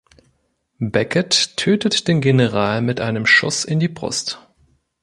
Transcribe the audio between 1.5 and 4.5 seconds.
tötet den General mit einem Schuss in die Brust.